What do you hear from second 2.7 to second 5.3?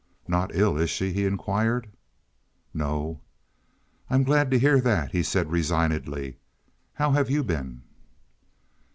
"No." "I'm glad to hear that," he